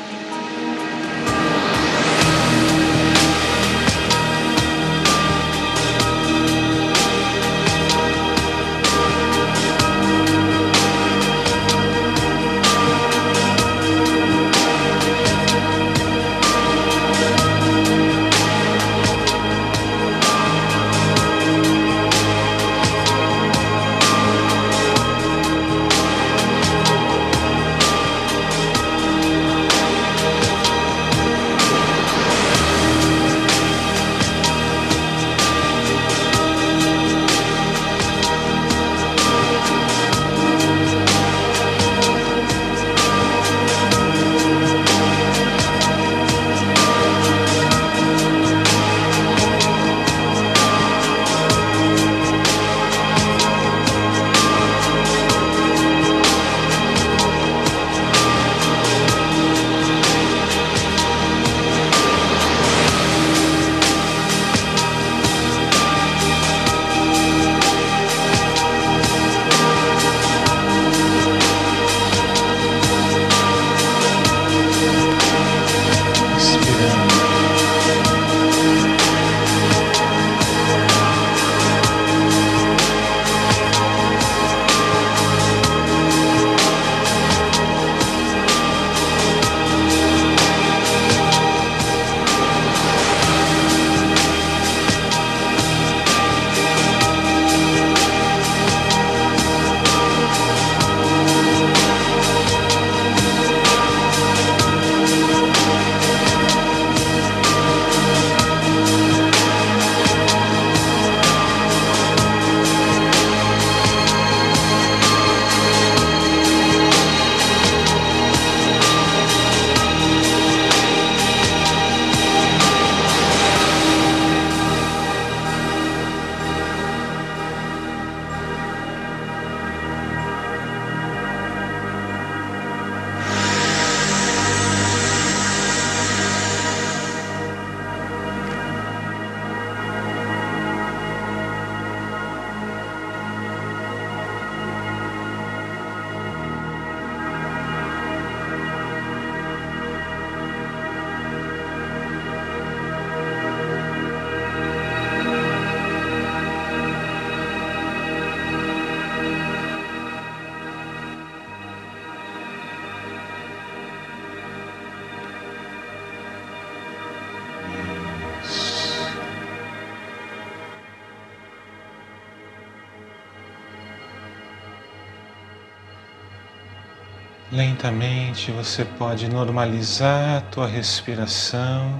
Lentamente 177.81 178.51
você 178.51 178.85
pode 178.85 179.27
normalizar 179.27 180.37
a 180.37 180.41
tua 180.41 180.67
respiração 180.67 181.99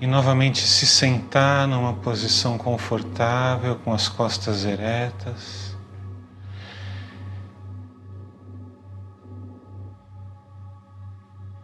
e 0.00 0.06
novamente 0.06 0.62
se 0.62 0.86
sentar 0.86 1.68
numa 1.68 1.92
posição 1.92 2.56
confortável 2.56 3.76
com 3.76 3.92
as 3.92 4.08
costas 4.08 4.64
eretas. 4.64 5.76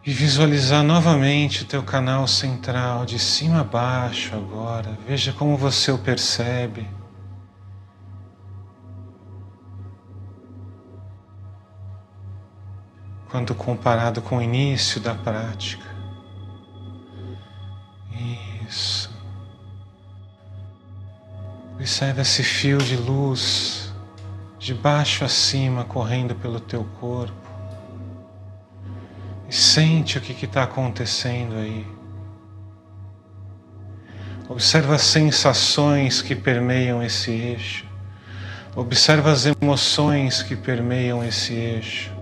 e 0.05 0.11
visualizar 0.11 0.83
novamente 0.83 1.63
o 1.63 1.65
teu 1.65 1.83
canal 1.83 2.27
central 2.27 3.05
de 3.05 3.19
cima 3.19 3.61
a 3.61 3.63
baixo 3.63 4.35
agora. 4.35 4.97
Veja 5.07 5.33
como 5.33 5.57
você 5.57 5.91
o 5.91 5.99
percebe. 5.99 6.98
Quando 13.29 13.53
comparado 13.53 14.21
com 14.21 14.37
o 14.37 14.41
início 14.41 14.99
da 14.99 15.13
prática. 15.13 15.85
Isso. 18.67 19.09
Observe 21.75 22.21
esse 22.21 22.43
fio 22.43 22.77
de 22.79 22.97
luz 22.97 23.93
de 24.59 24.73
baixo 24.73 25.23
a 25.23 25.29
cima 25.29 25.85
correndo 25.85 26.35
pelo 26.35 26.59
teu 26.59 26.83
corpo. 26.99 27.33
E 29.47 29.55
sente 29.55 30.17
o 30.17 30.21
que 30.21 30.45
está 30.45 30.63
acontecendo 30.63 31.55
aí. 31.55 31.87
Observa 34.49 34.95
as 34.95 35.03
sensações 35.03 36.21
que 36.21 36.35
permeiam 36.35 37.01
esse 37.01 37.31
eixo. 37.31 37.85
Observa 38.75 39.31
as 39.31 39.45
emoções 39.45 40.43
que 40.43 40.55
permeiam 40.55 41.23
esse 41.23 41.53
eixo. 41.53 42.18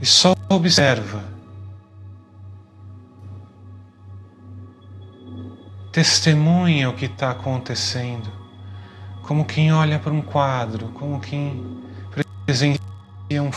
E 0.00 0.06
só 0.06 0.34
observa. 0.48 1.24
Testemunha 5.90 6.88
o 6.90 6.94
que 6.94 7.06
está 7.06 7.30
acontecendo, 7.30 8.30
como 9.22 9.44
quem 9.44 9.72
olha 9.72 9.98
para 9.98 10.12
um 10.12 10.22
quadro, 10.22 10.88
como 10.90 11.18
quem 11.18 11.82
presencia 12.44 12.80
um 13.42 13.50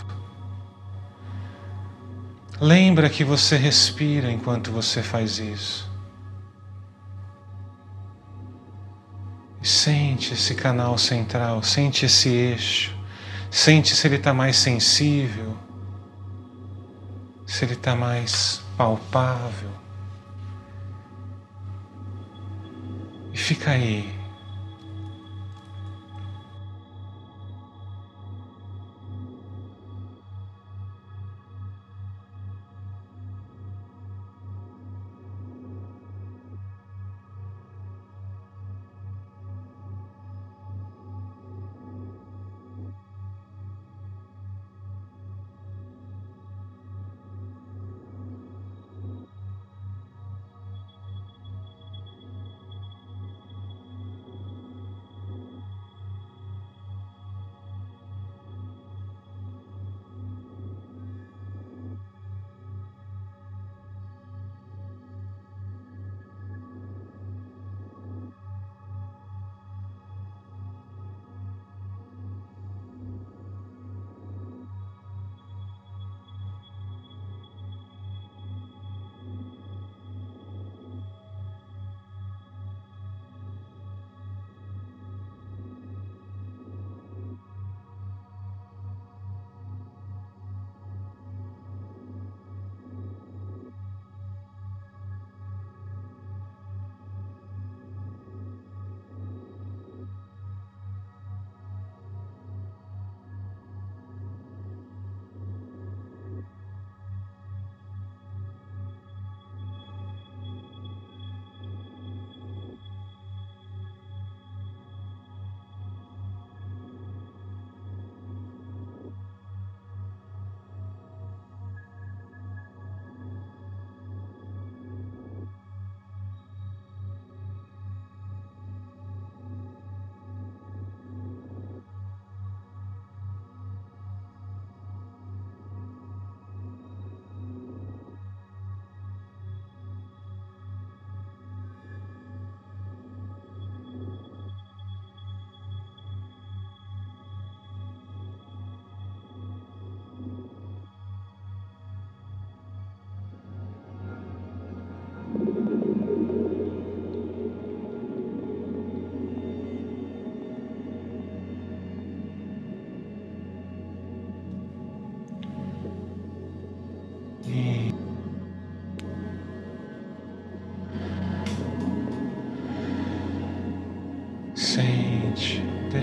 Lembra 2.59 3.09
que 3.09 3.23
você 3.23 3.57
respira 3.57 4.31
enquanto 4.31 4.71
você 4.71 5.01
faz 5.01 5.39
isso. 5.39 5.89
E 9.59 9.67
sente 9.67 10.33
esse 10.33 10.53
canal 10.53 10.95
central, 10.97 11.63
sente 11.63 12.05
esse 12.05 12.29
eixo, 12.29 12.95
sente 13.49 13.95
se 13.95 14.07
ele 14.07 14.17
está 14.17 14.31
mais 14.31 14.57
sensível, 14.57 15.57
se 17.51 17.65
ele 17.65 17.73
está 17.73 17.93
mais 17.93 18.63
palpável. 18.77 19.69
E 23.33 23.37
fica 23.37 23.71
aí. 23.71 24.20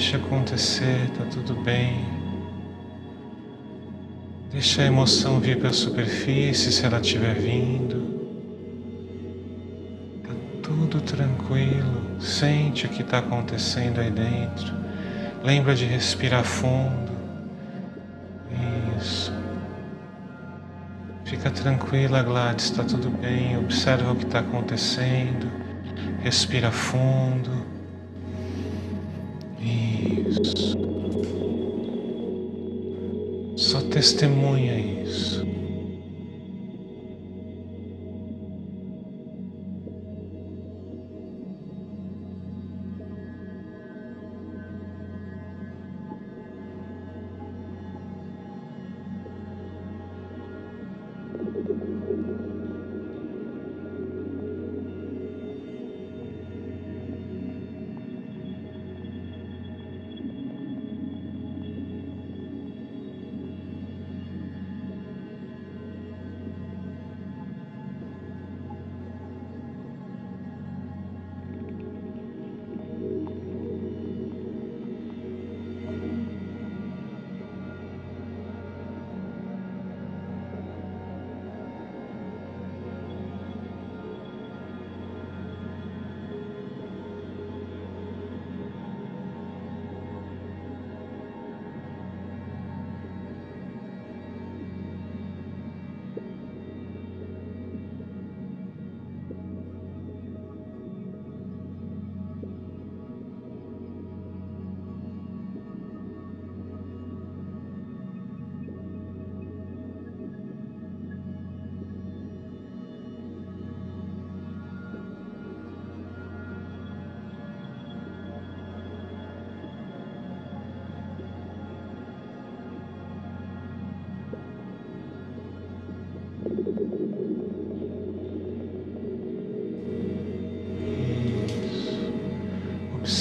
Deixa 0.08 0.16
acontecer, 0.16 1.10
tá 1.18 1.24
tudo 1.26 1.54
bem. 1.56 2.06
Deixa 4.50 4.80
a 4.80 4.86
emoção 4.86 5.38
vir 5.38 5.58
para 5.58 5.68
a 5.68 5.72
superfície 5.72 6.72
se 6.72 6.86
ela 6.86 6.98
estiver 6.98 7.34
vindo. 7.34 8.16
Tá 10.22 10.34
tudo 10.62 11.02
tranquilo. 11.02 12.18
Sente 12.18 12.86
o 12.86 12.88
que 12.88 13.02
está 13.02 13.18
acontecendo 13.18 14.00
aí 14.00 14.10
dentro. 14.10 14.74
Lembra 15.44 15.74
de 15.74 15.84
respirar 15.84 16.42
fundo. 16.42 17.12
Isso. 18.98 19.30
Fica 21.26 21.50
tranquila, 21.50 22.22
Gladys, 22.22 22.64
está 22.64 22.82
tudo 22.82 23.10
bem. 23.10 23.58
Observa 23.58 24.12
o 24.12 24.16
que 24.16 24.24
está 24.24 24.38
acontecendo. 24.38 25.52
Respira 26.22 26.70
fundo. 26.70 27.77
Testemunha 33.98 34.78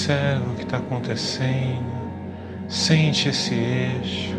Observa 0.07 0.51
o 0.51 0.55
que 0.55 0.63
está 0.63 0.77
acontecendo. 0.77 1.83
Sente 2.69 3.27
esse 3.27 3.53
eixo 3.53 4.37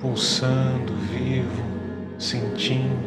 pulsando, 0.00 0.94
vivo, 1.10 1.64
sentindo. 2.16 3.05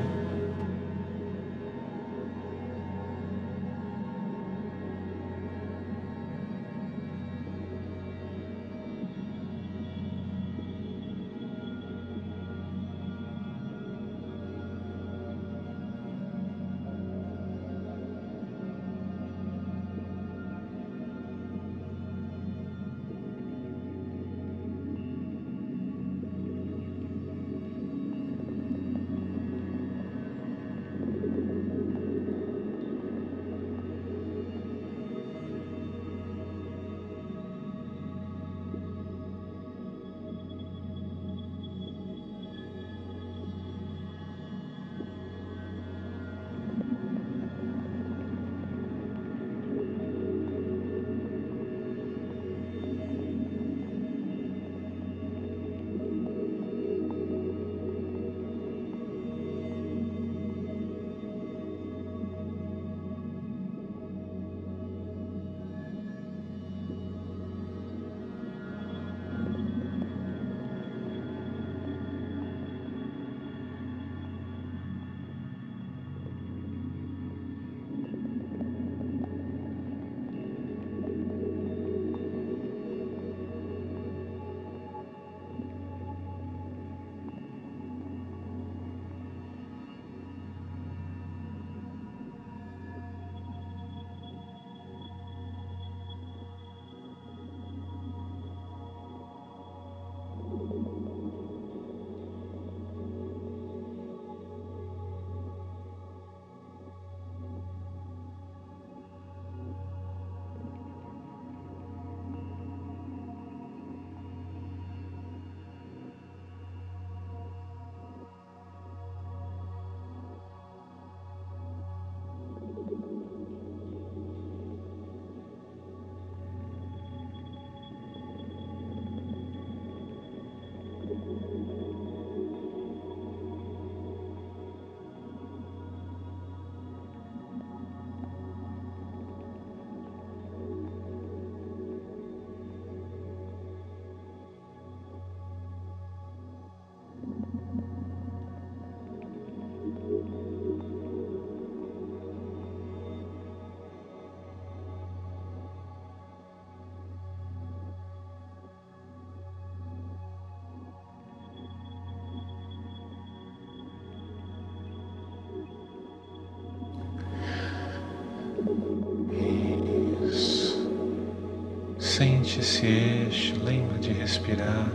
Sente 172.20 172.60
esse 172.60 172.86
eixo, 172.86 173.64
lembra 173.64 173.98
de 173.98 174.12
respirar 174.12 174.92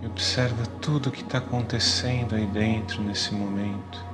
e 0.00 0.06
observa 0.06 0.64
tudo 0.80 1.08
o 1.08 1.10
que 1.10 1.22
está 1.22 1.38
acontecendo 1.38 2.36
aí 2.36 2.46
dentro 2.46 3.02
nesse 3.02 3.34
momento. 3.34 4.06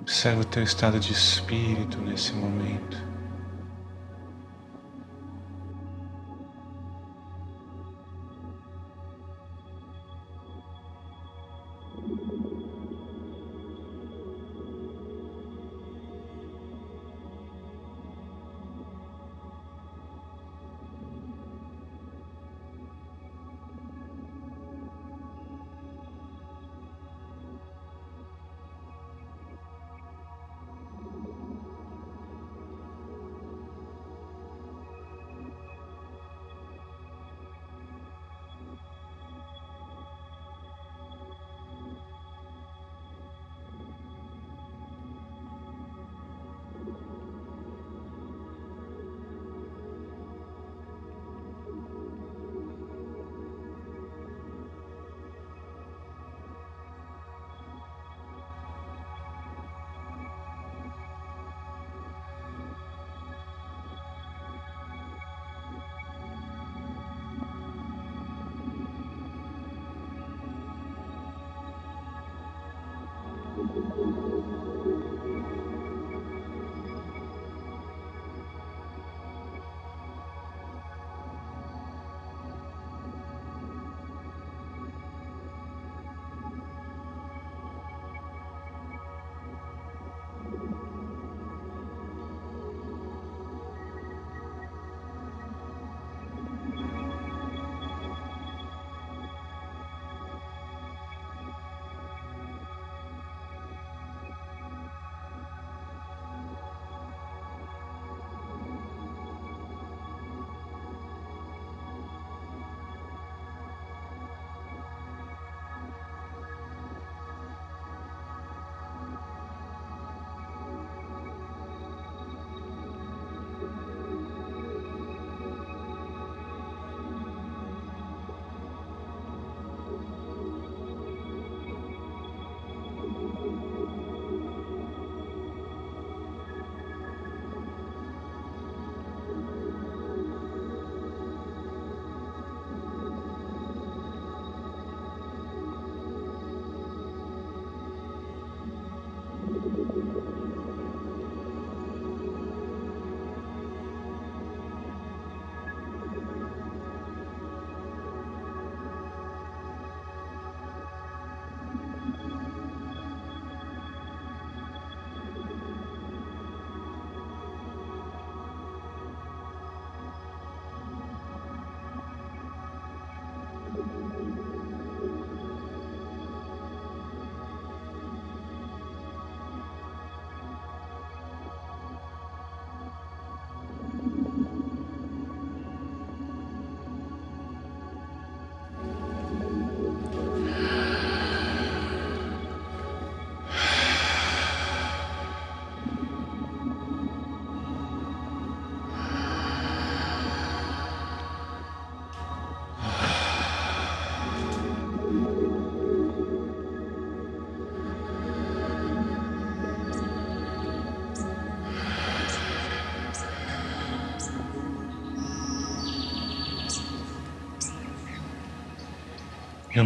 Observa 0.00 0.42
o 0.42 0.44
teu 0.44 0.62
estado 0.62 1.00
de 1.00 1.12
espírito 1.12 1.98
nesse 1.98 2.34
momento. 2.34 3.07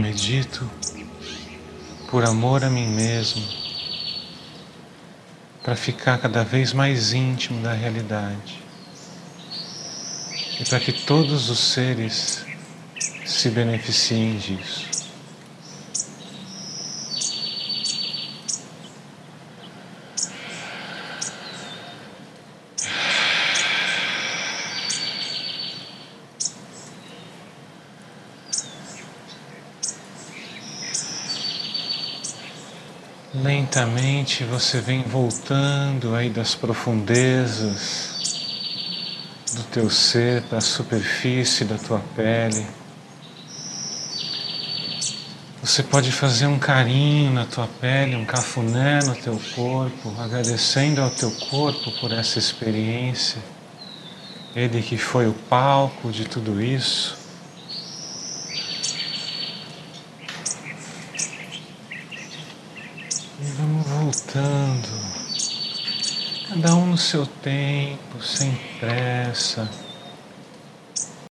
Medito 0.03 0.69
por 2.11 2.25
amor 2.25 2.65
a 2.65 2.69
mim 2.69 2.89
mesmo, 2.89 3.41
para 5.63 5.77
ficar 5.77 6.19
cada 6.19 6.43
vez 6.43 6.73
mais 6.73 7.13
íntimo 7.13 7.63
da 7.63 7.73
realidade 7.73 8.61
e 10.61 10.65
para 10.65 10.81
que 10.81 10.93
todos 10.93 11.49
os 11.49 11.61
seres 11.61 12.45
se 13.25 13.49
beneficiem 13.49 14.37
disso. 14.39 14.92
Lentamente 33.75 34.45
você 34.45 34.83
vem 34.83 35.03
voltando 35.03 36.15
aí 36.15 36.29
das 36.29 36.55
profundezas 36.55 38.13
do 39.55 39.63
teu 39.63 39.89
ser 39.89 40.43
para 40.43 40.59
a 40.59 40.61
superfície 40.61 41.65
da 41.65 41.79
tua 41.79 41.99
pele. 42.15 42.67
Você 45.63 45.83
pode 45.83 46.13
fazer 46.13 46.49
um 46.49 46.59
carinho 46.59 47.33
na 47.33 47.47
tua 47.47 47.67
pele, 47.67 48.15
um 48.15 48.27
cafuné 48.27 48.99
no 49.05 49.15
teu 49.15 49.41
corpo, 49.55 50.15
agradecendo 50.19 51.01
ao 51.01 51.09
teu 51.09 51.31
corpo 51.31 51.91
por 51.93 52.13
essa 52.13 52.39
experiência. 52.39 53.41
Ele 54.55 54.83
que 54.83 54.99
foi 54.99 55.27
o 55.27 55.33
palco 55.33 56.13
de 56.13 56.27
tudo 56.27 56.63
isso. 56.63 57.22
Voltando, 64.33 64.89
cada 66.49 66.75
um 66.75 66.87
no 66.87 66.97
seu 66.97 67.27
tempo, 67.27 68.23
sem 68.23 68.55
pressa. 68.81 69.69